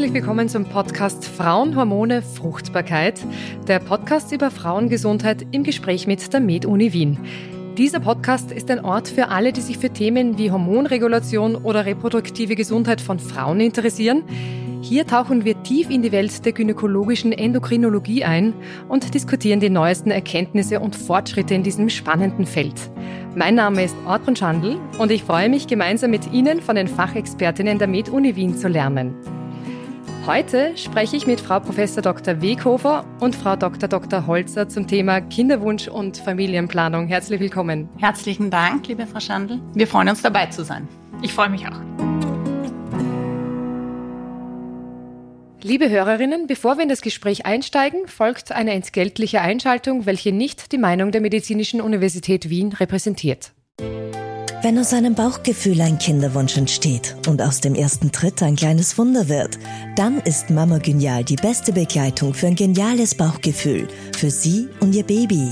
[0.00, 3.20] Herzlich willkommen zum Podcast Frauen, Hormone, Fruchtbarkeit,
[3.68, 7.18] der Podcast über Frauengesundheit im Gespräch mit der Med-Uni Wien.
[7.76, 12.56] Dieser Podcast ist ein Ort für alle, die sich für Themen wie Hormonregulation oder reproduktive
[12.56, 14.22] Gesundheit von Frauen interessieren.
[14.80, 18.54] Hier tauchen wir tief in die Welt der gynäkologischen Endokrinologie ein
[18.88, 22.90] und diskutieren die neuesten Erkenntnisse und Fortschritte in diesem spannenden Feld.
[23.36, 27.78] Mein Name ist Ortrun Schandl und ich freue mich, gemeinsam mit Ihnen von den Fachexpertinnen
[27.78, 29.14] der Med-Uni Wien zu lernen.
[30.30, 31.96] Heute spreche ich mit Frau Prof.
[31.96, 32.40] Dr.
[32.40, 33.88] Weghofer und Frau Dr.
[33.88, 34.28] Dr.
[34.28, 37.08] Holzer zum Thema Kinderwunsch und Familienplanung.
[37.08, 37.88] Herzlich willkommen.
[37.98, 39.58] Herzlichen Dank, liebe Frau Schandl.
[39.74, 40.86] Wir freuen uns dabei zu sein.
[41.20, 41.80] Ich freue mich auch.
[45.62, 50.78] Liebe Hörerinnen, bevor wir in das Gespräch einsteigen, folgt eine entgeltliche Einschaltung, welche nicht die
[50.78, 53.50] Meinung der Medizinischen Universität Wien repräsentiert.
[54.62, 59.28] Wenn aus einem Bauchgefühl ein Kinderwunsch entsteht und aus dem ersten Tritt ein kleines Wunder
[59.28, 59.58] wird,
[59.96, 65.04] dann ist Mama Genial die beste Begleitung für ein geniales Bauchgefühl, für Sie und Ihr
[65.04, 65.48] Baby.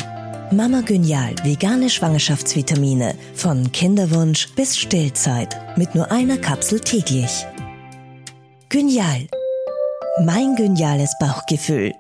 [0.51, 7.47] Mama Genial vegane Schwangerschaftsvitamine von Kinderwunsch bis Stillzeit mit nur einer Kapsel täglich.
[8.69, 9.27] Genial
[10.21, 11.95] mein geniales Bauchgefühl.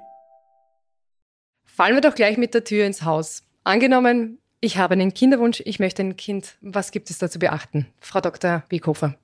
[1.64, 3.44] Fallen wir doch gleich mit der Tür ins Haus.
[3.62, 6.56] Angenommen, ich habe einen Kinderwunsch, ich möchte ein Kind.
[6.60, 7.86] Was gibt es da zu beachten?
[8.00, 8.64] Frau Dr.
[8.68, 9.14] Wiekhofer.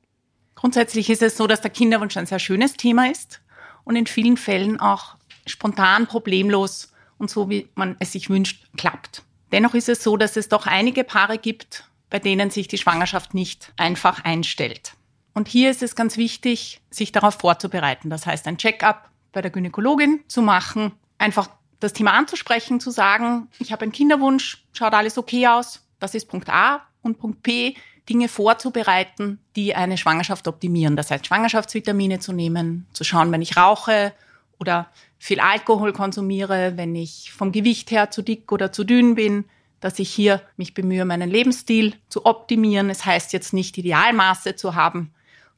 [0.54, 3.40] Grundsätzlich ist es so, dass der Kinderwunsch ein sehr schönes Thema ist
[3.84, 9.22] und in vielen Fällen auch spontan, problemlos und so, wie man es sich wünscht, klappt.
[9.52, 13.34] Dennoch ist es so, dass es doch einige Paare gibt, bei denen sich die Schwangerschaft
[13.34, 14.94] nicht einfach einstellt.
[15.34, 18.08] Und hier ist es ganz wichtig, sich darauf vorzubereiten.
[18.08, 21.48] Das heißt, ein Check-up bei der Gynäkologin zu machen, einfach
[21.84, 25.86] das Thema anzusprechen, zu sagen, ich habe einen Kinderwunsch, schaut alles okay aus.
[26.00, 26.82] Das ist Punkt A.
[27.02, 27.74] Und Punkt B,
[28.08, 30.96] Dinge vorzubereiten, die eine Schwangerschaft optimieren.
[30.96, 34.12] Das heißt, Schwangerschaftsvitamine zu nehmen, zu schauen, wenn ich rauche
[34.58, 39.45] oder viel Alkohol konsumiere, wenn ich vom Gewicht her zu dick oder zu dünn bin,
[39.80, 42.89] dass ich hier mich bemühe, meinen Lebensstil zu optimieren.
[42.89, 45.12] Es heißt jetzt nicht Idealmaße zu haben,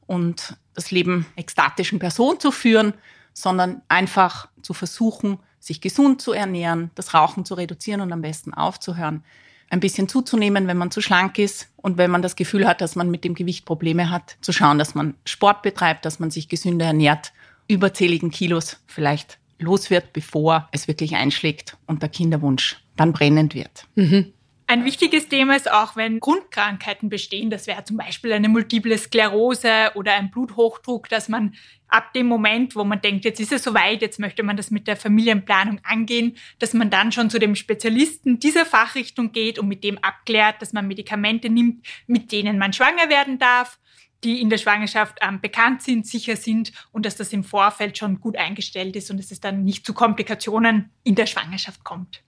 [0.07, 2.93] und das Leben ekstatischen Person zu führen,
[3.33, 8.53] sondern einfach zu versuchen, sich gesund zu ernähren, das Rauchen zu reduzieren und am besten
[8.53, 9.23] aufzuhören,
[9.69, 12.95] ein bisschen zuzunehmen, wenn man zu schlank ist und wenn man das Gefühl hat, dass
[12.95, 16.47] man mit dem Gewicht Probleme hat, zu schauen, dass man Sport betreibt, dass man sich
[16.47, 17.33] gesünder ernährt,
[17.67, 23.85] überzähligen Kilos vielleicht los wird, bevor es wirklich einschlägt und der Kinderwunsch dann brennend wird.
[23.95, 24.33] Mhm.
[24.69, 29.91] Ein wichtiges Thema ist auch, wenn Grundkrankheiten bestehen, das wäre zum Beispiel eine multiple Sklerose
[29.95, 31.55] oder ein Bluthochdruck, dass man
[31.87, 34.85] ab dem Moment, wo man denkt, jetzt ist es soweit, jetzt möchte man das mit
[34.87, 39.85] der Familienplanung angehen, dass man dann schon zu dem Spezialisten dieser Fachrichtung geht und mit
[39.85, 43.79] dem abklärt, dass man Medikamente nimmt, mit denen man schwanger werden darf
[44.23, 48.19] die in der Schwangerschaft ähm, bekannt sind, sicher sind und dass das im Vorfeld schon
[48.19, 52.23] gut eingestellt ist und dass es dann nicht zu Komplikationen in der Schwangerschaft kommt.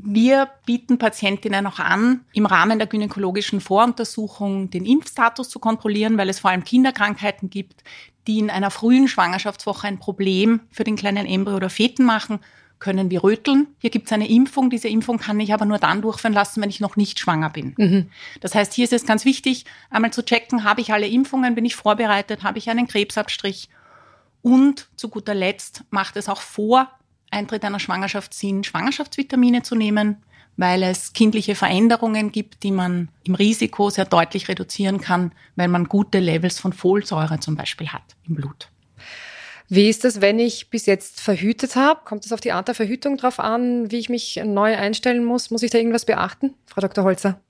[0.00, 6.28] Wir bieten Patientinnen auch an, im Rahmen der gynäkologischen Voruntersuchung den Impfstatus zu kontrollieren, weil
[6.28, 7.82] es vor allem Kinderkrankheiten gibt,
[8.26, 12.40] die in einer frühen Schwangerschaftswoche ein Problem für den kleinen Embryo oder Feten machen,
[12.78, 13.66] können wir röteln.
[13.78, 14.70] Hier gibt es eine Impfung.
[14.70, 17.74] Diese Impfung kann ich aber nur dann durchführen lassen, wenn ich noch nicht schwanger bin.
[17.76, 18.10] Mhm.
[18.40, 21.64] Das heißt, hier ist es ganz wichtig, einmal zu checken, habe ich alle Impfungen, bin
[21.64, 23.68] ich vorbereitet, habe ich einen Krebsabstrich.
[24.42, 26.88] Und zu guter Letzt macht es auch vor
[27.30, 30.22] Eintritt einer Schwangerschaft Sinn, Schwangerschaftsvitamine zu nehmen,
[30.56, 35.84] weil es kindliche Veränderungen gibt, die man im Risiko sehr deutlich reduzieren kann, weil man
[35.84, 38.70] gute Levels von Folsäure zum Beispiel hat im Blut.
[39.68, 42.00] Wie ist das, wenn ich bis jetzt verhütet habe?
[42.04, 45.50] Kommt es auf die Art der Verhütung drauf an, wie ich mich neu einstellen muss?
[45.50, 47.04] Muss ich da irgendwas beachten, Frau Dr.
[47.04, 47.40] Holzer?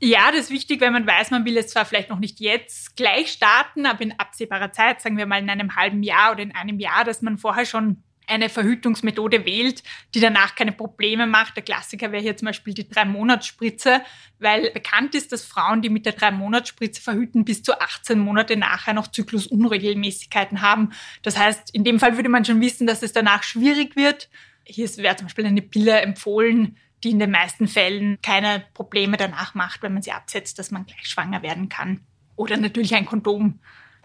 [0.00, 2.96] Ja, das ist wichtig, wenn man weiß, man will es zwar vielleicht noch nicht jetzt
[2.96, 6.54] gleich starten, aber in absehbarer Zeit, sagen wir mal in einem halben Jahr oder in
[6.54, 9.82] einem Jahr, dass man vorher schon eine Verhütungsmethode wählt,
[10.14, 11.56] die danach keine Probleme macht.
[11.56, 14.02] Der Klassiker wäre hier zum Beispiel die Drei-Monats-Spritze,
[14.38, 18.94] weil bekannt ist, dass Frauen, die mit der Drei-Monats-Spritze verhüten, bis zu 18 Monate nachher
[18.94, 20.90] noch Zyklusunregelmäßigkeiten haben.
[21.22, 24.28] Das heißt, in dem Fall würde man schon wissen, dass es danach schwierig wird.
[24.64, 29.54] Hier wäre zum Beispiel eine Pille empfohlen, die in den meisten Fällen keine Probleme danach
[29.54, 32.00] macht, wenn man sie absetzt, dass man gleich schwanger werden kann.
[32.36, 33.60] Oder natürlich ein Kondom,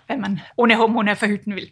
[0.08, 1.72] wenn man ohne Hormone verhüten will.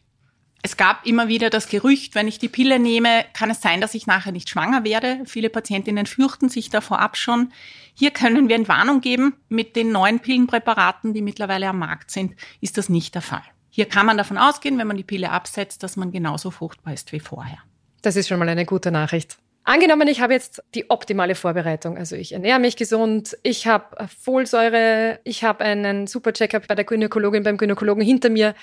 [0.63, 3.95] Es gab immer wieder das Gerücht, wenn ich die Pille nehme, kann es sein, dass
[3.95, 5.21] ich nachher nicht schwanger werde.
[5.25, 7.51] Viele Patientinnen fürchten sich davor ab schon.
[7.95, 9.33] Hier können wir eine Warnung geben.
[9.49, 13.43] Mit den neuen Pillenpräparaten, die mittlerweile am Markt sind, ist das nicht der Fall.
[13.69, 17.11] Hier kann man davon ausgehen, wenn man die Pille absetzt, dass man genauso fruchtbar ist
[17.11, 17.57] wie vorher.
[18.03, 19.37] Das ist schon mal eine gute Nachricht.
[19.63, 21.97] Angenommen, ich habe jetzt die optimale Vorbereitung.
[21.97, 26.85] Also ich ernähre mich gesund, ich habe Folsäure, ich habe einen super Checkup bei der
[26.85, 28.55] Gynäkologin, beim Gynäkologen hinter mir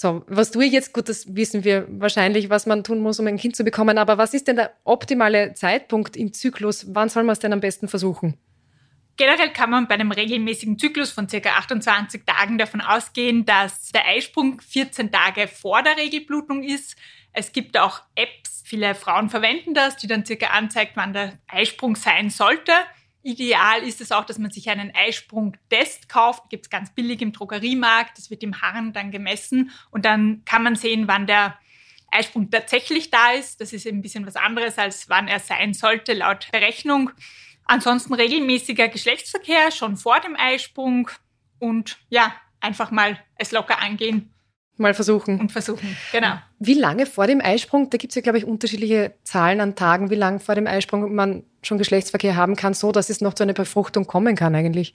[0.00, 0.92] So, was tue ich jetzt?
[0.92, 3.98] Gut, das wissen wir wahrscheinlich, was man tun muss, um ein Kind zu bekommen.
[3.98, 6.86] Aber was ist denn der optimale Zeitpunkt im Zyklus?
[6.94, 8.38] Wann soll man es denn am besten versuchen?
[9.16, 11.38] Generell kann man bei einem regelmäßigen Zyklus von ca.
[11.38, 16.96] 28 Tagen davon ausgehen, dass der Eisprung 14 Tage vor der Regelblutung ist.
[17.32, 21.96] Es gibt auch Apps, viele Frauen verwenden das, die dann circa anzeigt, wann der Eisprung
[21.96, 22.70] sein sollte.
[23.28, 26.48] Ideal ist es auch, dass man sich einen Eisprung-Test kauft.
[26.48, 28.16] Gibt es ganz billig im Drogeriemarkt.
[28.16, 31.58] Das wird im Harren dann gemessen und dann kann man sehen, wann der
[32.10, 33.60] Eisprung tatsächlich da ist.
[33.60, 37.10] Das ist ein bisschen was anderes, als wann er sein sollte laut Berechnung.
[37.64, 41.10] Ansonsten regelmäßiger Geschlechtsverkehr schon vor dem Eisprung
[41.58, 44.32] und ja, einfach mal es locker angehen.
[44.78, 45.40] Mal versuchen.
[45.40, 46.38] Und versuchen, genau.
[46.60, 50.08] Wie lange vor dem Eisprung, da gibt es ja, glaube ich, unterschiedliche Zahlen an Tagen,
[50.10, 53.42] wie lange vor dem Eisprung man schon Geschlechtsverkehr haben kann, so dass es noch zu
[53.42, 54.94] einer Befruchtung kommen kann eigentlich?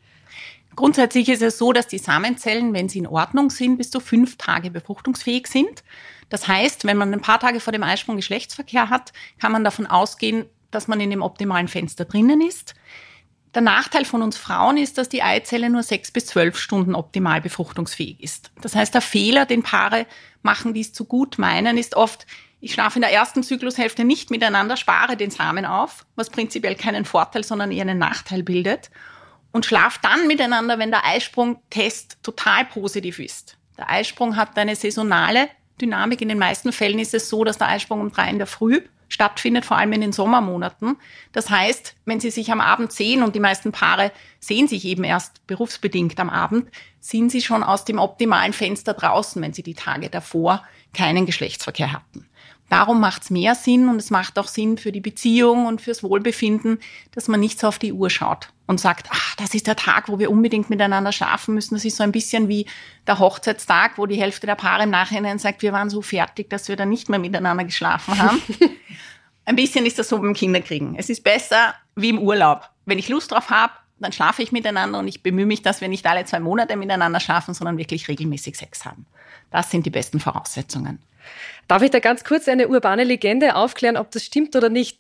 [0.75, 4.38] Grundsätzlich ist es so, dass die Samenzellen, wenn sie in Ordnung sind, bis zu fünf
[4.38, 5.83] Tage befruchtungsfähig sind.
[6.30, 9.85] Das heißt, wenn man ein paar Tage vor dem Eisprung Geschlechtsverkehr hat, kann man davon
[9.85, 12.74] ausgehen, dass man in dem optimalen Fenster drinnen ist.
[13.53, 17.39] Der Nachteil von uns Frauen ist, dass die Eizelle nur sechs bis zwölf Stunden optimal
[17.39, 18.51] befruchtungsfähig ist.
[18.61, 20.07] Das heißt, der Fehler, den Paare
[20.41, 22.25] machen, die es zu gut meinen, ist oft,
[22.61, 27.05] ich schlafe in der ersten Zyklushälfte nicht miteinander, spare den Samen auf, was prinzipiell keinen
[27.05, 28.89] Vorteil, sondern eher einen Nachteil bildet,
[29.51, 33.57] und schlafe dann miteinander, wenn der Eisprungtest total positiv ist.
[33.77, 35.47] Der Eisprung hat eine saisonale
[35.79, 36.21] Dynamik.
[36.21, 38.81] In den meisten Fällen ist es so, dass der Eisprung um drei in der Früh
[39.13, 40.98] stattfindet, vor allem in den Sommermonaten.
[41.31, 45.04] Das heißt, wenn Sie sich am Abend sehen und die meisten Paare sehen sich eben
[45.04, 46.69] erst berufsbedingt am Abend,
[47.00, 50.63] sind Sie schon aus dem optimalen Fenster draußen, wenn Sie die Tage davor
[50.94, 52.27] keinen Geschlechtsverkehr hatten.
[52.69, 56.01] Darum macht es mehr Sinn und es macht auch Sinn für die Beziehung und fürs
[56.01, 56.80] Wohlbefinden,
[57.12, 60.10] dass man nicht so auf die Uhr schaut und sagt, ach, das ist der Tag,
[60.10, 61.75] wo wir unbedingt miteinander schlafen müssen.
[61.75, 62.65] Das ist so ein bisschen wie
[63.06, 66.68] der Hochzeitstag, wo die Hälfte der Paare im Nachhinein sagt, wir waren so fertig, dass
[66.68, 68.42] wir dann nicht mehr miteinander geschlafen haben.
[69.45, 70.95] ein bisschen ist das so beim Kinderkriegen.
[70.95, 72.69] Es ist besser wie im Urlaub.
[72.86, 75.88] Wenn ich Lust drauf habe, dann schlafe ich miteinander und ich bemühe mich, dass wir
[75.88, 79.06] nicht alle zwei Monate miteinander schlafen, sondern wirklich regelmäßig Sex haben.
[79.51, 81.00] Das sind die besten Voraussetzungen.
[81.67, 84.99] Darf ich da ganz kurz eine urbane Legende aufklären, ob das stimmt oder nicht?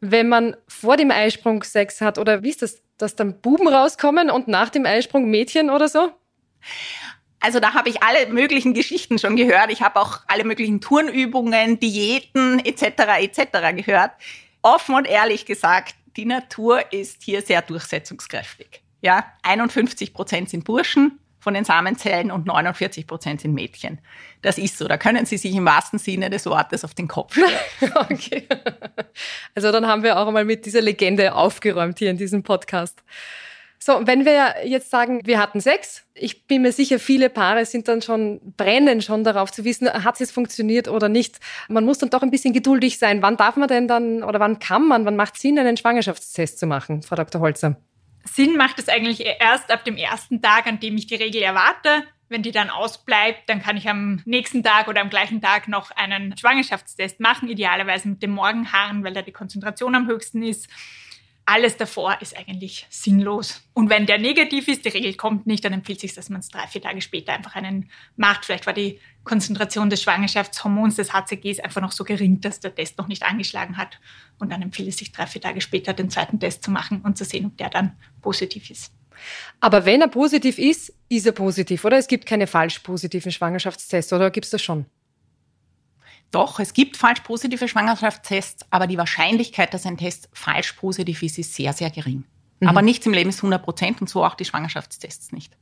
[0.00, 4.30] Wenn man vor dem Eisprung Sex hat, oder wie ist das, dass dann Buben rauskommen
[4.30, 6.10] und nach dem Eisprung Mädchen oder so?
[7.40, 9.70] Also da habe ich alle möglichen Geschichten schon gehört.
[9.70, 12.82] Ich habe auch alle möglichen Turnübungen, Diäten etc.
[13.20, 13.76] etc.
[13.76, 14.12] gehört.
[14.62, 18.82] Offen und ehrlich gesagt, die Natur ist hier sehr durchsetzungskräftig.
[19.02, 24.00] Ja, 51 Prozent sind Burschen, von den Samenzellen und 49 Prozent sind Mädchen.
[24.40, 24.88] Das ist so.
[24.88, 27.36] Da können Sie sich im wahrsten Sinne des Wortes auf den Kopf
[28.10, 28.48] okay.
[29.54, 33.02] Also dann haben wir auch einmal mit dieser Legende aufgeräumt hier in diesem Podcast.
[33.78, 37.86] So, wenn wir jetzt sagen, wir hatten Sex, ich bin mir sicher, viele Paare sind
[37.88, 41.38] dann schon, brennen schon darauf zu wissen, hat es jetzt funktioniert oder nicht.
[41.68, 43.20] Man muss dann doch ein bisschen geduldig sein.
[43.20, 46.58] Wann darf man denn dann, oder wann kann man, wann macht es Sinn, einen Schwangerschaftstest
[46.58, 47.42] zu machen, Frau Dr.
[47.42, 47.76] Holzer?
[48.24, 52.04] Sinn macht es eigentlich erst ab dem ersten Tag, an dem ich die Regel erwarte.
[52.28, 55.90] Wenn die dann ausbleibt, dann kann ich am nächsten Tag oder am gleichen Tag noch
[55.90, 60.68] einen Schwangerschaftstest machen, idealerweise mit dem Morgenhaaren, weil da die Konzentration am höchsten ist.
[61.46, 63.62] Alles davor ist eigentlich sinnlos.
[63.74, 66.40] Und wenn der negativ ist, die Regel kommt nicht, dann empfiehlt es sich, dass man
[66.40, 68.46] es drei, vier Tage später einfach einen macht.
[68.46, 72.96] Vielleicht war die Konzentration des Schwangerschaftshormons, des HCGs, einfach noch so gering, dass der Test
[72.96, 74.00] noch nicht angeschlagen hat.
[74.38, 77.18] Und dann empfiehlt es sich, drei, vier Tage später den zweiten Test zu machen und
[77.18, 78.92] zu sehen, ob der dann positiv ist.
[79.60, 81.98] Aber wenn er positiv ist, ist er positiv, oder?
[81.98, 84.86] Es gibt keine falsch positiven Schwangerschaftstests, oder gibt es das schon?
[86.34, 91.38] Doch, es gibt falsch positive Schwangerschaftstests, aber die Wahrscheinlichkeit, dass ein Test falsch positiv ist,
[91.38, 92.24] ist sehr, sehr gering.
[92.58, 92.66] Mhm.
[92.66, 95.56] Aber nichts im Leben ist 100 Prozent und so auch die Schwangerschaftstests nicht.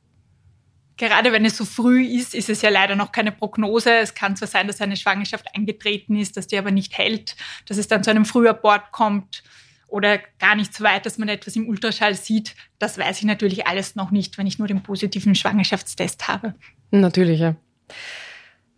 [0.96, 3.92] Gerade wenn es so früh ist, ist es ja leider noch keine Prognose.
[3.96, 7.36] Es kann zwar sein, dass eine Schwangerschaft eingetreten ist, dass die aber nicht hält,
[7.66, 9.42] dass es dann zu einem Frühabort kommt
[9.88, 12.54] oder gar nicht so weit, dass man etwas im Ultraschall sieht.
[12.78, 16.54] Das weiß ich natürlich alles noch nicht, wenn ich nur den positiven Schwangerschaftstest habe.
[16.90, 17.56] Natürlich, ja.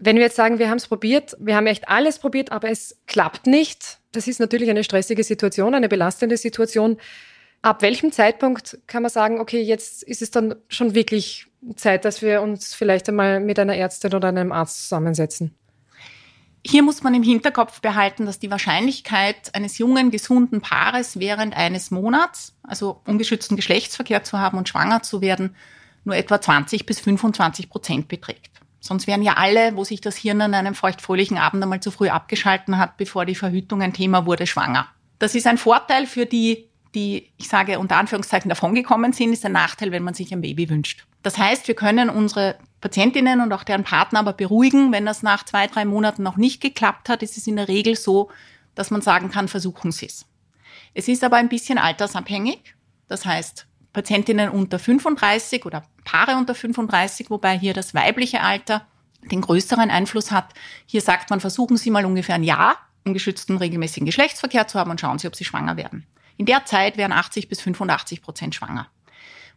[0.05, 2.99] Wenn wir jetzt sagen, wir haben es probiert, wir haben echt alles probiert, aber es
[3.07, 6.99] klappt nicht, das ist natürlich eine stressige Situation, eine belastende Situation.
[7.63, 11.47] Ab welchem Zeitpunkt kann man sagen, okay, jetzt ist es dann schon wirklich
[11.77, 15.55] Zeit, dass wir uns vielleicht einmal mit einer Ärztin oder einem Arzt zusammensetzen?
[16.67, 21.91] Hier muss man im Hinterkopf behalten, dass die Wahrscheinlichkeit eines jungen, gesunden Paares während eines
[21.91, 25.57] Monats, also ungeschützten Geschlechtsverkehr zu haben und schwanger zu werden,
[26.05, 28.55] nur etwa 20 bis 25 Prozent beträgt.
[28.85, 32.11] Sonst wären ja alle, wo sich das Hirn an einem feuchtfröhlichen Abend einmal zu früh
[32.11, 34.89] abgeschalten hat, bevor die Verhütung ein Thema wurde, schwanger.
[35.19, 39.53] Das ist ein Vorteil für die, die, ich sage unter Anführungszeichen, davongekommen sind, ist ein
[39.53, 41.07] Nachteil, wenn man sich ein Baby wünscht.
[41.23, 45.47] Das heißt, wir können unsere Patientinnen und auch deren Partner aber beruhigen, wenn das nach
[45.47, 48.31] zwei, drei Monaten noch nicht geklappt hat, ist es in der Regel so,
[48.75, 50.27] dass man sagen kann, versuchen Sie es.
[50.93, 52.75] Es ist aber ein bisschen altersabhängig.
[53.09, 58.87] Das heißt, Patientinnen unter 35 oder Paare unter 35, wobei hier das weibliche Alter
[59.31, 60.53] den größeren Einfluss hat.
[60.85, 65.01] Hier sagt man, versuchen Sie mal ungefähr ein Jahr ungeschützten regelmäßigen Geschlechtsverkehr zu haben und
[65.01, 66.07] schauen Sie, ob Sie schwanger werden.
[66.37, 68.89] In der Zeit wären 80 bis 85 Prozent schwanger.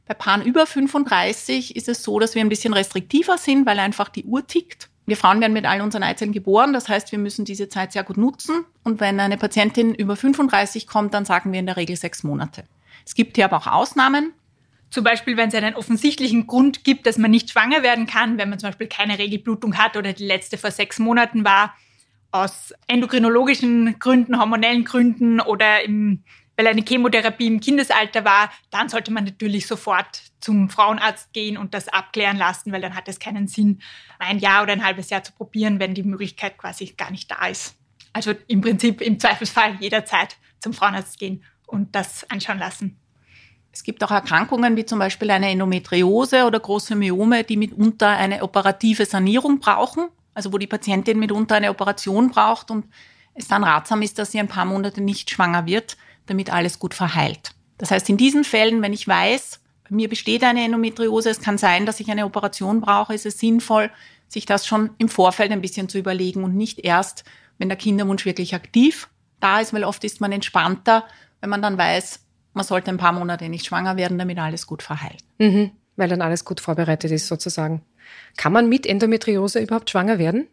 [0.06, 4.10] Bei Paaren über 35 ist es so, dass wir ein bisschen restriktiver sind, weil einfach
[4.10, 4.90] die Uhr tickt.
[5.06, 8.04] Wir Frauen werden mit all unseren Eizellen geboren, das heißt, wir müssen diese Zeit sehr
[8.04, 8.66] gut nutzen.
[8.84, 12.66] Und wenn eine Patientin über 35 kommt, dann sagen wir in der Regel sechs Monate.
[13.08, 14.34] Es gibt hier aber auch Ausnahmen.
[14.90, 18.50] Zum Beispiel, wenn es einen offensichtlichen Grund gibt, dass man nicht schwanger werden kann, wenn
[18.50, 21.74] man zum Beispiel keine Regelblutung hat oder die letzte vor sechs Monaten war,
[22.32, 26.24] aus endokrinologischen Gründen, hormonellen Gründen oder im
[26.58, 31.76] weil eine Chemotherapie im Kindesalter war, dann sollte man natürlich sofort zum Frauenarzt gehen und
[31.76, 33.80] das abklären lassen, weil dann hat es keinen Sinn,
[34.18, 37.46] ein Jahr oder ein halbes Jahr zu probieren, wenn die Möglichkeit quasi gar nicht da
[37.46, 37.78] ist.
[38.12, 42.98] Also im Prinzip im Zweifelsfall jederzeit zum Frauenarzt gehen und das anschauen lassen.
[43.72, 48.42] Es gibt auch Erkrankungen wie zum Beispiel eine Endometriose oder große Myome, die mitunter eine
[48.42, 52.86] operative Sanierung brauchen, also wo die Patientin mitunter eine Operation braucht und
[53.36, 55.96] es dann ratsam ist, dass sie ein paar Monate nicht schwanger wird,
[56.26, 57.52] damit alles gut verheilt.
[57.78, 61.60] Das heißt, in diesen Fällen, wenn ich weiß, bei mir besteht eine Endometriose, es kann
[61.60, 63.92] sein, dass ich eine Operation brauche, ist es sinnvoll,
[64.28, 67.24] sich das schon im Vorfeld ein bisschen zu überlegen und nicht erst,
[67.60, 69.08] wenn der Kinderwunsch wirklich aktiv
[69.40, 71.06] da ist, weil oft ist man entspannter,
[71.42, 72.20] wenn man dann weiß,
[72.54, 75.24] man sollte ein paar Monate nicht schwanger werden, damit alles gut verheilt.
[75.38, 77.84] Mhm, weil dann alles gut vorbereitet ist sozusagen.
[78.36, 80.48] Kann man mit Endometriose überhaupt schwanger werden?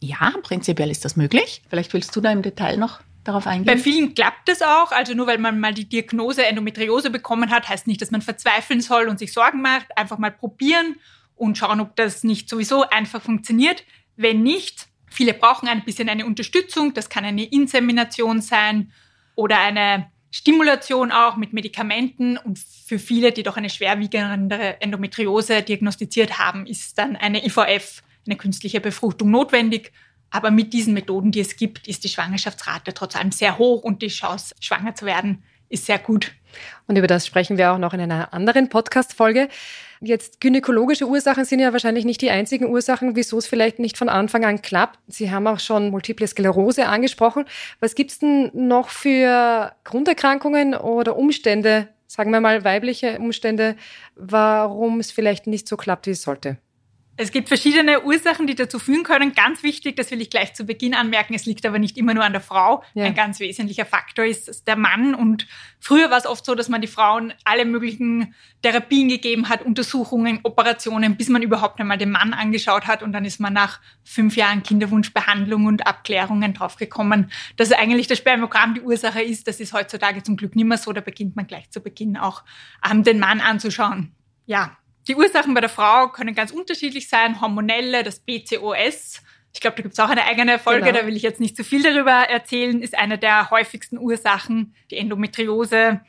[0.00, 1.62] Ja, prinzipiell ist das möglich.
[1.68, 3.66] Vielleicht willst du da im Detail noch darauf eingehen?
[3.66, 4.92] Bei vielen klappt es auch.
[4.92, 8.80] Also nur weil man mal die Diagnose Endometriose bekommen hat, heißt nicht, dass man verzweifeln
[8.80, 9.96] soll und sich Sorgen macht.
[9.96, 10.96] Einfach mal probieren
[11.36, 13.84] und schauen, ob das nicht sowieso einfach funktioniert.
[14.16, 16.94] Wenn nicht, viele brauchen ein bisschen eine Unterstützung.
[16.94, 18.92] Das kann eine Insemination sein
[19.34, 22.36] oder eine Stimulation auch mit Medikamenten.
[22.36, 28.34] Und für viele, die doch eine schwerwiegendere Endometriose diagnostiziert haben, ist dann eine IVF, eine
[28.34, 29.92] künstliche Befruchtung notwendig.
[30.30, 34.02] Aber mit diesen Methoden, die es gibt, ist die Schwangerschaftsrate trotz allem sehr hoch und
[34.02, 36.32] die Chance, schwanger zu werden, ist sehr gut.
[36.88, 39.48] Und über das sprechen wir auch noch in einer anderen Podcast-Folge.
[40.06, 44.10] Jetzt gynäkologische Ursachen sind ja wahrscheinlich nicht die einzigen Ursachen, wieso es vielleicht nicht von
[44.10, 44.98] Anfang an klappt.
[45.08, 47.46] Sie haben auch schon Multiple Sklerose angesprochen.
[47.80, 53.76] Was gibt es denn noch für Grunderkrankungen oder Umstände, sagen wir mal weibliche Umstände,
[54.14, 56.58] warum es vielleicht nicht so klappt, wie es sollte?
[57.16, 59.34] Es gibt verschiedene Ursachen, die dazu führen können.
[59.34, 62.24] Ganz wichtig, das will ich gleich zu Beginn anmerken, es liegt aber nicht immer nur
[62.24, 62.82] an der Frau.
[62.94, 63.04] Ja.
[63.04, 65.14] Ein ganz wesentlicher Faktor ist der Mann.
[65.14, 65.46] Und
[65.78, 70.40] früher war es oft so, dass man die Frauen alle möglichen Therapien gegeben hat, Untersuchungen,
[70.42, 73.02] Operationen, bis man überhaupt einmal den Mann angeschaut hat.
[73.04, 78.74] Und dann ist man nach fünf Jahren Kinderwunschbehandlung und Abklärungen draufgekommen, dass eigentlich das Spermogramm
[78.74, 79.46] die Ursache ist.
[79.46, 80.92] Das ist heutzutage zum Glück nicht mehr so.
[80.92, 82.42] Da beginnt man gleich zu Beginn auch
[82.90, 84.12] ähm, den Mann anzuschauen.
[84.46, 84.76] Ja,
[85.08, 87.40] die Ursachen bei der Frau können ganz unterschiedlich sein.
[87.40, 89.22] Hormonelle, das BCOS.
[89.52, 91.00] Ich glaube, da gibt es auch eine eigene Folge, genau.
[91.00, 94.74] da will ich jetzt nicht zu viel darüber erzählen, ist eine der häufigsten Ursachen.
[94.90, 96.00] Die Endometriose,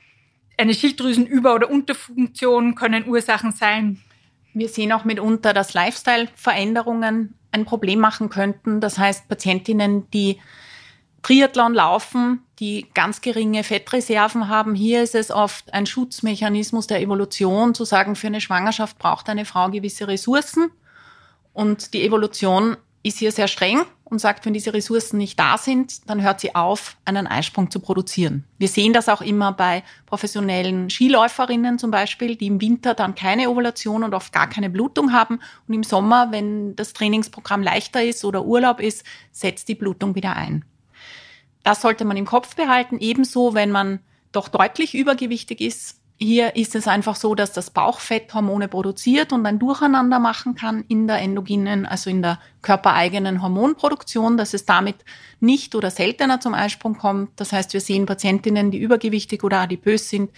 [0.58, 4.02] eine Schilddrüsenüber- oder Unterfunktion können Ursachen sein.
[4.54, 8.82] Wir sehen auch mitunter, dass Lifestyle-Veränderungen ein Problem machen könnten.
[8.82, 10.40] Das heißt, Patientinnen, die
[11.25, 14.75] Triathlon laufen, die ganz geringe Fettreserven haben.
[14.75, 19.46] Hier ist es oft ein Schutzmechanismus der Evolution, zu sagen, für eine Schwangerschaft braucht eine
[19.46, 20.70] Frau gewisse Ressourcen.
[21.51, 26.08] Und die Evolution ist hier sehr streng und sagt, wenn diese Ressourcen nicht da sind,
[26.08, 28.44] dann hört sie auf, einen Eisprung zu produzieren.
[28.60, 33.50] Wir sehen das auch immer bei professionellen Skiläuferinnen zum Beispiel, die im Winter dann keine
[33.50, 35.39] Ovulation und oft gar keine Blutung haben.
[35.67, 40.36] Und im Sommer, wenn das Trainingsprogramm leichter ist oder Urlaub ist, setzt die Blutung wieder
[40.36, 40.63] ein.
[41.66, 43.00] Das sollte man im Kopf behalten.
[43.00, 44.00] Ebenso, wenn man
[44.32, 46.00] doch deutlich übergewichtig ist.
[46.18, 50.86] Hier ist es einfach so, dass das Bauchfett Hormone produziert und ein Durcheinander machen kann
[50.88, 54.96] in der endogenen, also in der körpereigenen Hormonproduktion, dass es damit
[55.42, 57.32] nicht oder seltener zum Eisprung kommt.
[57.36, 60.30] Das heißt, wir sehen Patientinnen, die übergewichtig oder adipös sind,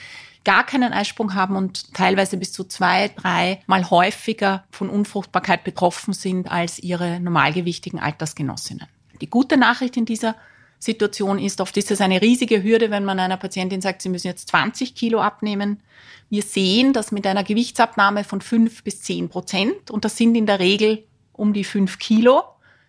[0.46, 6.14] gar keinen Eisprung haben und teilweise bis zu zwei, drei Mal häufiger von Unfruchtbarkeit betroffen
[6.14, 8.88] sind als ihre normalgewichtigen Altersgenossinnen.
[9.20, 10.36] Die gute Nachricht in dieser
[10.80, 11.62] Situation ist.
[11.62, 14.96] Oft ist es eine riesige Hürde, wenn man einer Patientin sagt, sie müssen jetzt 20
[14.96, 15.82] Kilo abnehmen.
[16.30, 20.46] Wir sehen, dass mit einer Gewichtsabnahme von 5 bis 10 Prozent, und das sind in
[20.46, 21.04] der Regel
[21.34, 22.44] um die 5 Kilo,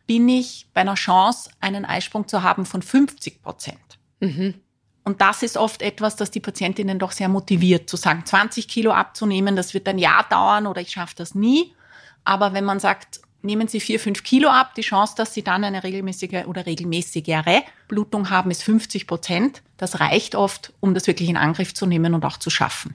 [0.07, 3.79] bin ich bei einer Chance, einen Eisprung zu haben von 50 Prozent.
[4.21, 4.55] Mhm.
[5.05, 8.93] Und das ist oft etwas, das die Patientinnen doch sehr motiviert, zu sagen, 20 Kilo
[8.93, 11.75] abzunehmen, das wird ein Jahr dauern oder ich schaffe das nie.
[12.25, 15.65] Aber wenn man sagt, nehmen Sie vier, fünf Kilo ab, die Chance, dass Sie dann
[15.65, 19.63] eine regelmäßige oder regelmäßigere Blutung haben, ist 50 Prozent.
[19.79, 22.95] Das reicht oft, um das wirklich in Angriff zu nehmen und auch zu schaffen.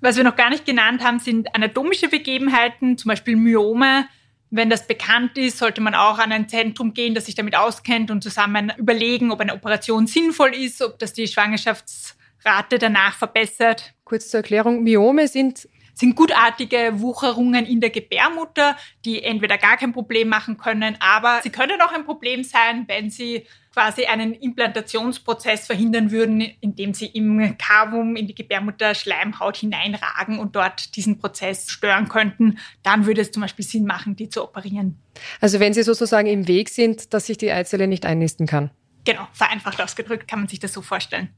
[0.00, 4.06] Was wir noch gar nicht genannt haben, sind anatomische Begebenheiten, zum Beispiel Myome.
[4.50, 8.10] Wenn das bekannt ist, sollte man auch an ein Zentrum gehen, das sich damit auskennt
[8.10, 13.94] und zusammen überlegen, ob eine Operation sinnvoll ist, ob das die Schwangerschaftsrate danach verbessert.
[14.04, 19.92] Kurz zur Erklärung, Myome sind sind gutartige Wucherungen in der Gebärmutter, die entweder gar kein
[19.92, 25.66] Problem machen können, aber sie können auch ein Problem sein, wenn sie quasi einen Implantationsprozess
[25.66, 32.08] verhindern würden, indem sie im Kavum in die Gebärmutterschleimhaut hineinragen und dort diesen Prozess stören
[32.08, 35.00] könnten, dann würde es zum Beispiel Sinn machen, die zu operieren.
[35.40, 38.70] Also wenn sie sozusagen im Weg sind, dass sich die Eizelle nicht einnisten kann.
[39.04, 41.30] Genau, vereinfacht ausgedrückt kann man sich das so vorstellen.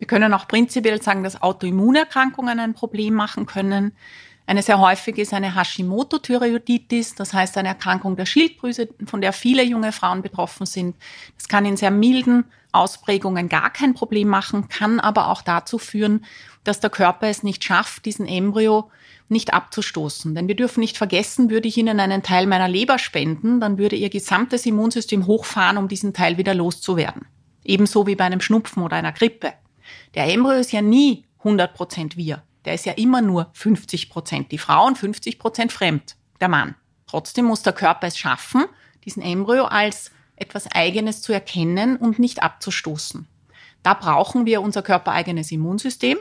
[0.00, 3.92] Wir können auch prinzipiell sagen, dass Autoimmunerkrankungen ein Problem machen können.
[4.46, 9.62] Eine sehr häufige ist eine Hashimoto-Thyreoiditis, das heißt eine Erkrankung der Schilddrüse, von der viele
[9.62, 10.96] junge Frauen betroffen sind.
[11.36, 16.24] Das kann in sehr milden Ausprägungen gar kein Problem machen, kann aber auch dazu führen,
[16.64, 18.90] dass der Körper es nicht schafft, diesen Embryo
[19.28, 20.34] nicht abzustoßen.
[20.34, 23.96] Denn wir dürfen nicht vergessen, würde ich Ihnen einen Teil meiner Leber spenden, dann würde
[23.96, 27.26] Ihr gesamtes Immunsystem hochfahren, um diesen Teil wieder loszuwerden.
[27.64, 29.52] Ebenso wie bei einem Schnupfen oder einer Grippe.
[30.14, 32.42] Der Embryo ist ja nie 100 Prozent wir.
[32.64, 36.74] Der ist ja immer nur 50 Prozent die Frau und 50 Prozent fremd, der Mann.
[37.06, 38.66] Trotzdem muss der Körper es schaffen,
[39.04, 43.26] diesen Embryo als etwas Eigenes zu erkennen und nicht abzustoßen.
[43.82, 46.18] Da brauchen wir unser körpereigenes Immunsystem.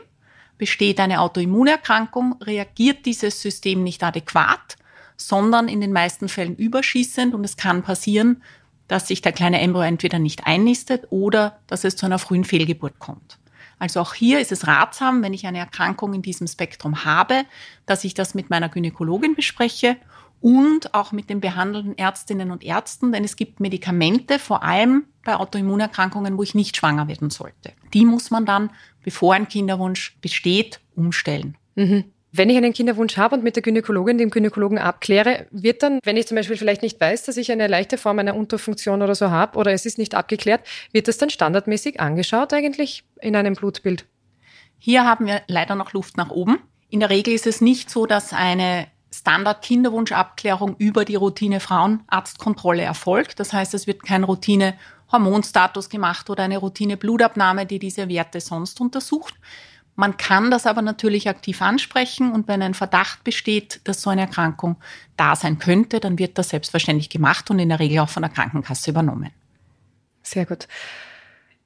[0.58, 4.78] Besteht eine Autoimmunerkrankung, reagiert dieses System nicht adäquat,
[5.16, 8.44] sondern in den meisten Fällen überschießend und es kann passieren,
[8.88, 13.00] dass sich der kleine Embryo entweder nicht einnistet oder dass es zu einer frühen Fehlgeburt
[13.00, 13.38] kommt.
[13.79, 17.46] Also auch hier ist es ratsam, wenn ich eine Erkrankung in diesem Spektrum habe,
[17.85, 19.96] dass ich das mit meiner Gynäkologin bespreche
[20.42, 25.35] und auch mit den behandelnden Ärztinnen und Ärzten, denn es gibt Medikamente, vor allem bei
[25.35, 27.74] Autoimmunerkrankungen, wo ich nicht schwanger werden sollte.
[27.94, 28.70] Die muss man dann,
[29.03, 31.57] bevor ein Kinderwunsch besteht, umstellen.
[31.75, 32.05] Mhm.
[32.31, 36.15] Wenn ich einen Kinderwunsch habe und mit der Gynäkologin, dem Gynäkologen abkläre, wird dann, wenn
[36.15, 39.31] ich zum Beispiel vielleicht nicht weiß, dass ich eine leichte Form einer Unterfunktion oder so
[39.31, 40.61] habe oder es ist nicht abgeklärt,
[40.92, 44.05] wird das dann standardmäßig angeschaut eigentlich in einem Blutbild?
[44.77, 46.59] Hier haben wir leider noch Luft nach oben.
[46.89, 53.39] In der Regel ist es nicht so, dass eine Standard-Kinderwunschabklärung über die Routine Frauenarztkontrolle erfolgt.
[53.39, 54.75] Das heißt, es wird kein Routine
[55.11, 59.33] Hormonstatus gemacht oder eine Routine Blutabnahme, die diese Werte sonst untersucht,
[60.00, 64.22] man kann das aber natürlich aktiv ansprechen und wenn ein Verdacht besteht, dass so eine
[64.22, 64.77] Erkrankung
[65.18, 68.31] da sein könnte, dann wird das selbstverständlich gemacht und in der Regel auch von der
[68.31, 69.31] Krankenkasse übernommen.
[70.24, 70.70] Sehr gut.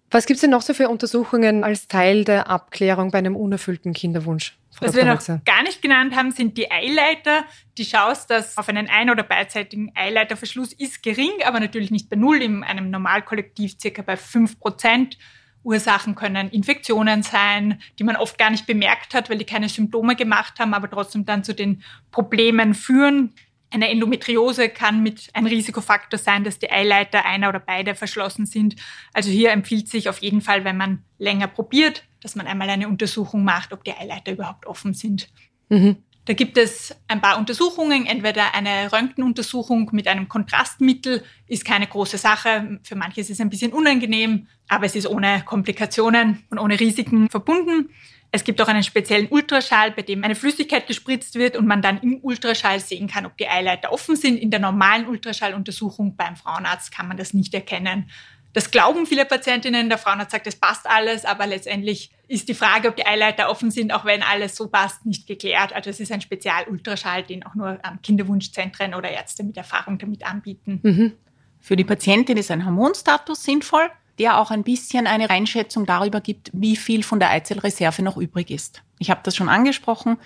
[0.10, 3.94] Was gibt es denn noch so für Untersuchungen als Teil der Abklärung bei einem unerfüllten
[3.94, 4.58] Kinderwunsch?
[4.72, 7.46] Frau Was wir noch gar nicht genannt haben, sind die Eileiter.
[7.78, 12.16] Die Chance, dass auf einen ein- oder beidseitigen Eileiterverschluss ist gering, aber natürlich nicht bei
[12.16, 15.20] Null, in einem Normalkollektiv circa bei fünf Prozent.
[15.64, 20.16] Ursachen können Infektionen sein, die man oft gar nicht bemerkt hat, weil die keine Symptome
[20.16, 23.34] gemacht haben, aber trotzdem dann zu den Problemen führen.
[23.72, 28.76] Eine Endometriose kann mit ein Risikofaktor sein, dass die Eileiter einer oder beide verschlossen sind.
[29.14, 32.88] Also hier empfiehlt sich auf jeden Fall, wenn man länger probiert, dass man einmal eine
[32.88, 35.30] Untersuchung macht, ob die Eileiter überhaupt offen sind.
[35.70, 35.98] Mhm.
[36.26, 38.06] Da gibt es ein paar Untersuchungen.
[38.06, 42.80] Entweder eine Röntgenuntersuchung mit einem Kontrastmittel ist keine große Sache.
[42.84, 47.30] Für manche ist es ein bisschen unangenehm, aber es ist ohne Komplikationen und ohne Risiken
[47.30, 47.90] verbunden.
[48.32, 52.00] Es gibt auch einen speziellen Ultraschall, bei dem eine Flüssigkeit gespritzt wird und man dann
[52.00, 54.38] im Ultraschall sehen kann, ob die Eileiter offen sind.
[54.38, 58.10] In der normalen Ultraschalluntersuchung beim Frauenarzt kann man das nicht erkennen.
[58.54, 59.90] Das glauben viele Patientinnen.
[59.90, 63.72] Der Frauenarzt sagt, es passt alles, aber letztendlich ist die Frage, ob die Eileiter offen
[63.72, 65.74] sind, auch wenn alles so passt, nicht geklärt.
[65.74, 70.80] Also es ist ein Spezialultraschall, den auch nur Kinderwunschzentren oder Ärzte mit Erfahrung damit anbieten.
[70.84, 71.14] Mhm.
[71.60, 73.90] Für die Patientin ist ein Hormonstatus sinnvoll,
[74.20, 78.52] der auch ein bisschen eine Einschätzung darüber gibt, wie viel von der Eizellreserve noch übrig
[78.52, 78.84] ist.
[79.00, 80.18] Ich habe das schon angesprochen.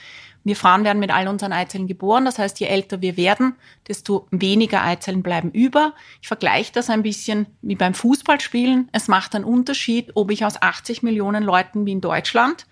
[0.44, 2.26] Wir Frauen werden mit all unseren Eizellen geboren.
[2.26, 3.56] Das heißt, je älter wir werden,
[3.88, 5.94] desto weniger Eizellen bleiben über.
[6.22, 8.90] Ich vergleiche das ein bisschen wie beim Fußballspielen.
[8.92, 12.66] Es macht einen Unterschied, ob ich aus 80 Millionen Leuten wie in Deutschland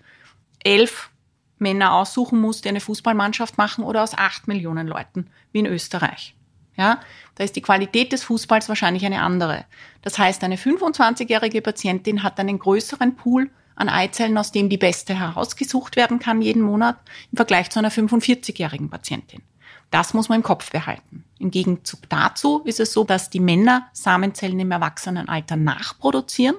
[0.64, 1.10] elf
[1.58, 6.34] Männer aussuchen muss, die eine Fußballmannschaft machen, oder aus acht Millionen Leuten wie in Österreich.
[6.76, 7.00] Ja,
[7.36, 9.64] da ist die Qualität des Fußballs wahrscheinlich eine andere.
[10.02, 15.14] Das heißt, eine 25-jährige Patientin hat einen größeren Pool an Eizellen, aus dem die beste
[15.14, 16.96] herausgesucht werden kann jeden Monat,
[17.30, 19.42] im Vergleich zu einer 45-jährigen Patientin.
[19.90, 21.24] Das muss man im Kopf behalten.
[21.38, 26.56] Im Gegenzug dazu ist es so, dass die Männer Samenzellen im Erwachsenenalter nachproduzieren.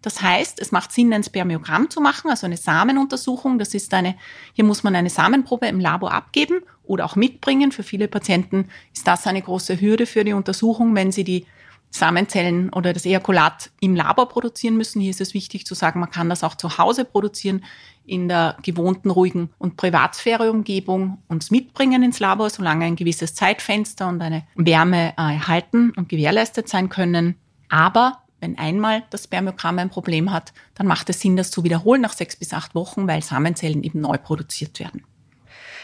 [0.00, 3.58] Das heißt, es macht Sinn, ein Spermiogramm zu machen, also eine Samenuntersuchung.
[3.58, 4.14] Das ist eine,
[4.52, 7.72] hier muss man eine Samenprobe im Labor abgeben oder auch mitbringen.
[7.72, 11.46] Für viele Patienten ist das eine große Hürde für die Untersuchung, wenn sie die
[11.90, 15.00] Samenzellen oder das Ejakulat im Labor produzieren müssen.
[15.00, 17.64] Hier ist es wichtig zu sagen, man kann das auch zu Hause produzieren,
[18.04, 24.22] in der gewohnten, ruhigen und Privatsphäre-Umgebung uns mitbringen ins Labor, solange ein gewisses Zeitfenster und
[24.22, 27.34] eine Wärme äh, erhalten und gewährleistet sein können.
[27.68, 32.02] Aber wenn einmal das Spermiogramm ein Problem hat, dann macht es Sinn, das zu wiederholen
[32.02, 35.02] nach sechs bis acht Wochen, weil Samenzellen eben neu produziert werden.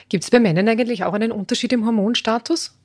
[0.09, 2.79] Gibt es bei Männern eigentlich auch einen Unterschied im Hormonstatus?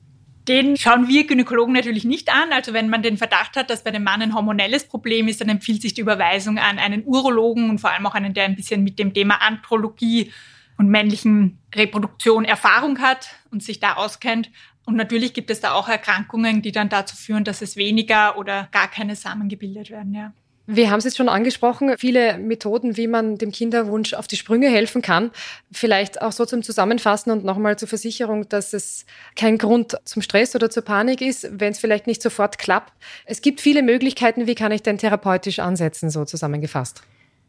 [0.48, 2.52] Den schauen wir Gynäkologen natürlich nicht an.
[2.52, 5.50] Also wenn man den Verdacht hat, dass bei dem Mann ein hormonelles Problem ist, dann
[5.50, 8.82] empfiehlt sich die Überweisung an einen Urologen und vor allem auch einen, der ein bisschen
[8.82, 10.32] mit dem Thema Andrologie
[10.78, 14.50] und männlichen Reproduktion Erfahrung hat und sich da auskennt.
[14.86, 18.68] Und natürlich gibt es da auch Erkrankungen, die dann dazu führen, dass es weniger oder
[18.72, 20.32] gar keine Samen gebildet werden, ja.
[20.70, 24.68] Wir haben es jetzt schon angesprochen, viele Methoden, wie man dem Kinderwunsch auf die Sprünge
[24.68, 25.30] helfen kann.
[25.72, 30.54] Vielleicht auch so zum Zusammenfassen und nochmal zur Versicherung, dass es kein Grund zum Stress
[30.54, 32.92] oder zur Panik ist, wenn es vielleicht nicht sofort klappt.
[33.24, 37.00] Es gibt viele Möglichkeiten, wie kann ich denn therapeutisch ansetzen, so zusammengefasst.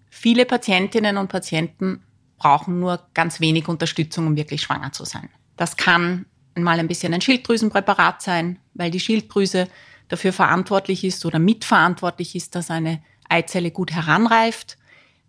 [0.09, 2.01] Viele Patientinnen und Patienten
[2.37, 5.27] brauchen nur ganz wenig Unterstützung, um wirklich schwanger zu sein.
[5.57, 9.67] Das kann mal ein bisschen ein Schilddrüsenpräparat sein, weil die Schilddrüse
[10.09, 14.77] dafür verantwortlich ist oder mitverantwortlich ist, dass eine Eizelle gut heranreift.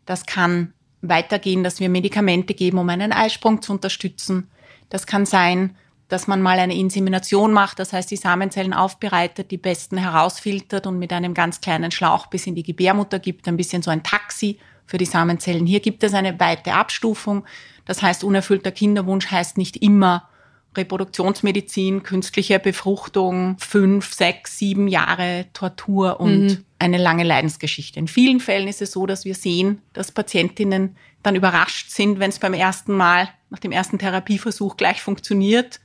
[0.07, 4.51] Das kann weitergehen, dass wir Medikamente geben, um einen Eisprung zu unterstützen.
[4.89, 5.77] Das kann sein,
[6.09, 10.99] dass man mal eine Insemination macht, das heißt die Samenzellen aufbereitet, die besten herausfiltert und
[10.99, 14.59] mit einem ganz kleinen Schlauch bis in die Gebärmutter gibt, ein bisschen so ein Taxi
[14.87, 15.67] für die Samenzellen.
[15.67, 17.45] Hier gibt es eine weite Abstufung.
[17.85, 20.29] Das heißt, unerfüllter Kinderwunsch heißt nicht immer
[20.77, 26.65] Reproduktionsmedizin, künstliche Befruchtung, fünf, sechs, sieben Jahre Tortur und mhm.
[26.79, 27.99] eine lange Leidensgeschichte.
[27.99, 32.31] In vielen Fällen ist es so, dass wir sehen, dass Patientinnen dann überrascht sind, wenn
[32.31, 35.81] es beim ersten Mal, nach dem ersten Therapieversuch gleich funktioniert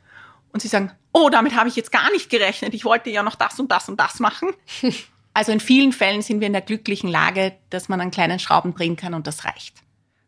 [0.54, 3.36] und sie sagen, oh, damit habe ich jetzt gar nicht gerechnet, ich wollte ja noch
[3.36, 4.50] das und das und das machen.
[5.38, 8.74] Also in vielen Fällen sind wir in der glücklichen Lage, dass man an kleinen Schrauben
[8.74, 9.74] drehen kann und das reicht.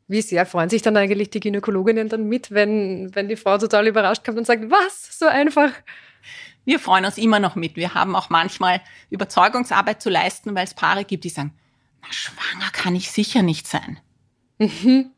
[0.08, 3.88] Wie sehr freuen sich dann eigentlich die Gynäkologinnen dann mit, wenn, wenn die Frau total
[3.88, 5.72] überrascht kommt und sagt, was, so einfach?
[6.64, 7.76] Wir freuen uns immer noch mit.
[7.76, 11.54] Wir haben auch manchmal Überzeugungsarbeit zu leisten, weil es Paare gibt, die sagen,
[12.02, 14.00] na, schwanger kann ich sicher nicht sein.
[14.60, 15.12] Mhm.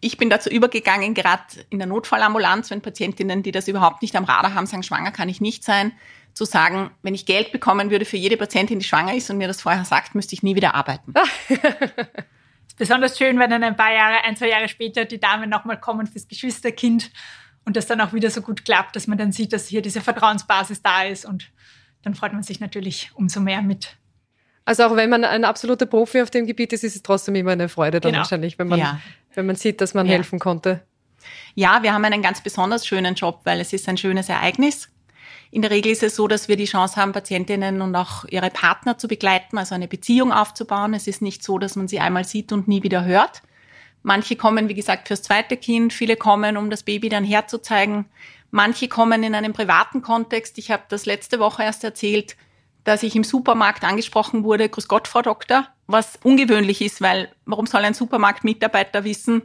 [0.00, 4.24] Ich bin dazu übergegangen, gerade in der Notfallambulanz, wenn Patientinnen, die das überhaupt nicht am
[4.24, 5.92] Radar haben, sagen, schwanger kann ich nicht sein,
[6.34, 9.48] zu sagen, wenn ich Geld bekommen würde für jede Patientin, die schwanger ist und mir
[9.48, 11.14] das vorher sagt, müsste ich nie wieder arbeiten.
[12.76, 16.06] besonders schön, wenn dann ein paar Jahre, ein, zwei Jahre später die Damen nochmal kommen
[16.06, 17.10] fürs Geschwisterkind
[17.64, 20.00] und das dann auch wieder so gut klappt, dass man dann sieht, dass hier diese
[20.00, 21.50] Vertrauensbasis da ist und
[22.02, 23.96] dann freut man sich natürlich umso mehr mit.
[24.66, 27.52] Also auch wenn man ein absoluter Profi auf dem Gebiet ist, ist es trotzdem immer
[27.52, 28.22] eine Freude dann genau.
[28.22, 29.00] wahrscheinlich, wenn man, ja.
[29.34, 30.12] wenn man sieht, dass man ja.
[30.12, 30.82] helfen konnte.
[31.54, 34.88] Ja, wir haben einen ganz besonders schönen Job, weil es ist ein schönes Ereignis.
[35.54, 38.50] In der Regel ist es so, dass wir die Chance haben, Patientinnen und auch ihre
[38.50, 40.94] Partner zu begleiten, also eine Beziehung aufzubauen.
[40.94, 43.40] Es ist nicht so, dass man sie einmal sieht und nie wieder hört.
[44.02, 48.06] Manche kommen, wie gesagt, fürs zweite Kind, viele kommen, um das Baby dann herzuzeigen.
[48.50, 50.58] Manche kommen in einem privaten Kontext.
[50.58, 52.34] Ich habe das letzte Woche erst erzählt,
[52.82, 57.66] dass ich im Supermarkt angesprochen wurde, Grüß Gott, Frau Doktor, was ungewöhnlich ist, weil warum
[57.66, 59.42] soll ein Supermarktmitarbeiter wissen,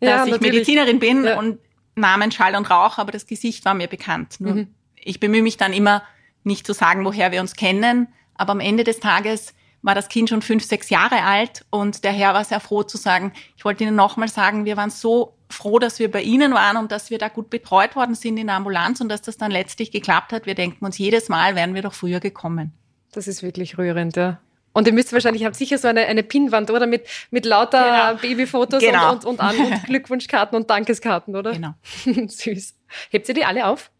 [0.00, 0.40] dass ja, ich.
[0.40, 1.38] Medizinerin bin ja.
[1.38, 1.60] und
[1.94, 4.40] Namen Schall und Rauch, aber das Gesicht war mir bekannt.
[4.40, 6.02] Nur mhm ich bemühe mich dann immer,
[6.42, 10.30] nicht zu sagen, woher wir uns kennen, aber am Ende des Tages war das Kind
[10.30, 13.84] schon fünf, sechs Jahre alt und der Herr war sehr froh zu sagen, ich wollte
[13.84, 17.18] Ihnen nochmal sagen, wir waren so froh, dass wir bei Ihnen waren und dass wir
[17.18, 20.46] da gut betreut worden sind in der Ambulanz und dass das dann letztlich geklappt hat.
[20.46, 22.72] Wir denken uns jedes Mal, wären wir doch früher gekommen.
[23.12, 24.40] Das ist wirklich rührend, ja.
[24.72, 26.86] Und ihr müsst wahrscheinlich, habt sicher so eine, eine Pinnwand, oder?
[26.86, 28.20] Mit, mit lauter genau.
[28.20, 29.12] Babyfotos genau.
[29.12, 31.52] und, und, und, an und Glückwunschkarten und Dankeskarten, oder?
[31.52, 31.74] Genau.
[32.04, 32.74] Süß.
[33.10, 33.92] Hebt ihr die alle auf?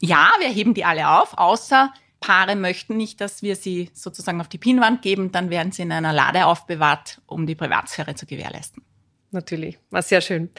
[0.00, 4.48] Ja, wir heben die alle auf, außer Paare möchten nicht, dass wir sie sozusagen auf
[4.48, 8.82] die Pinnwand geben, dann werden sie in einer Lade aufbewahrt, um die Privatsphäre zu gewährleisten.
[9.30, 10.50] Natürlich, war sehr schön.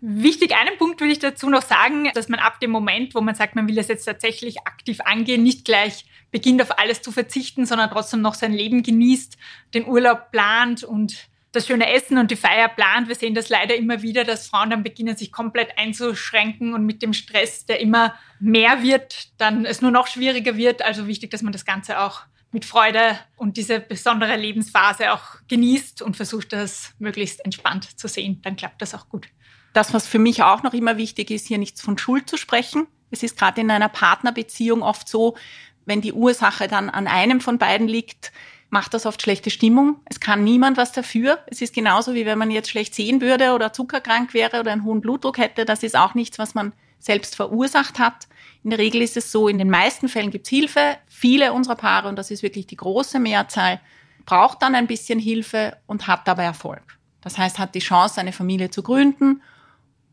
[0.00, 3.34] Wichtig, einen Punkt will ich dazu noch sagen, dass man ab dem Moment, wo man
[3.34, 7.66] sagt, man will das jetzt tatsächlich aktiv angehen, nicht gleich beginnt auf alles zu verzichten,
[7.66, 9.38] sondern trotzdem noch sein Leben genießt,
[9.74, 13.08] den Urlaub plant und das schöne Essen und die Feier plant.
[13.08, 17.02] Wir sehen das leider immer wieder, dass Frauen dann beginnen, sich komplett einzuschränken und mit
[17.02, 20.82] dem Stress, der immer mehr wird, dann es nur noch schwieriger wird.
[20.82, 26.02] Also wichtig, dass man das Ganze auch mit Freude und diese besondere Lebensphase auch genießt
[26.02, 28.40] und versucht, das möglichst entspannt zu sehen.
[28.42, 29.28] Dann klappt das auch gut.
[29.72, 32.86] Das, was für mich auch noch immer wichtig ist, hier nichts von Schuld zu sprechen.
[33.10, 35.36] Es ist gerade in einer Partnerbeziehung oft so,
[35.84, 38.32] wenn die Ursache dann an einem von beiden liegt,
[38.70, 40.00] macht das oft schlechte Stimmung.
[40.06, 41.38] Es kann niemand was dafür.
[41.46, 44.84] Es ist genauso wie wenn man jetzt schlecht sehen würde oder zuckerkrank wäre oder einen
[44.84, 45.64] hohen Blutdruck hätte.
[45.64, 48.26] Das ist auch nichts, was man selbst verursacht hat.
[48.64, 50.96] In der Regel ist es so, in den meisten Fällen gibt es Hilfe.
[51.06, 53.80] Viele unserer Paare, und das ist wirklich die große Mehrzahl,
[54.24, 56.82] braucht dann ein bisschen Hilfe und hat dabei Erfolg.
[57.20, 59.42] Das heißt, hat die Chance, eine Familie zu gründen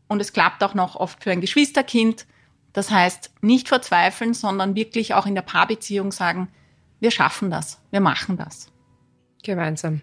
[0.08, 2.26] und es klappt auch noch oft für ein Geschwisterkind.
[2.72, 6.48] Das heißt, nicht verzweifeln, sondern wirklich auch in der Paarbeziehung sagen,
[7.04, 8.72] wir schaffen das, wir machen das.
[9.42, 10.00] Gemeinsam.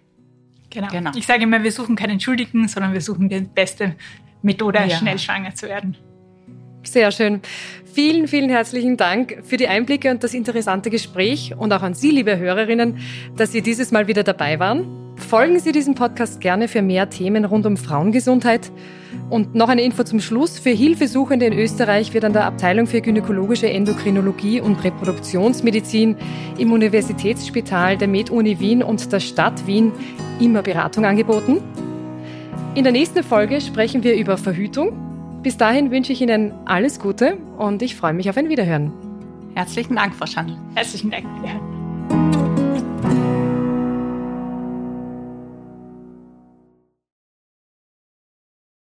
[0.70, 0.88] Genau.
[0.90, 1.12] genau.
[1.16, 3.96] Ich sage immer, wir suchen keinen Schuldigen, sondern wir suchen die beste
[4.44, 4.98] Methode, ja.
[4.98, 5.98] schnell schwanger zu werden.
[6.84, 7.42] Sehr schön.
[7.92, 12.12] Vielen, vielen herzlichen Dank für die Einblicke und das interessante Gespräch und auch an Sie,
[12.12, 13.00] liebe Hörerinnen,
[13.36, 15.01] dass Sie dieses Mal wieder dabei waren.
[15.32, 18.70] Folgen Sie diesem Podcast gerne für mehr Themen rund um Frauengesundheit.
[19.30, 20.60] Und noch eine Info zum Schluss.
[20.60, 26.18] Für Hilfesuchende in Österreich wird an der Abteilung für gynäkologische Endokrinologie und Reproduktionsmedizin
[26.58, 29.94] im Universitätsspital der MedUni Wien und der Stadt Wien
[30.42, 31.62] immer Beratung angeboten.
[32.76, 35.40] In der nächsten Folge sprechen wir über Verhütung.
[35.44, 38.92] Bis dahin wünsche ich Ihnen alles Gute und ich freue mich auf ein Wiederhören.
[39.56, 40.58] Herzlichen Dank, Frau Schandl.
[40.76, 41.24] Herzlichen Dank.
[41.46, 41.71] Ja.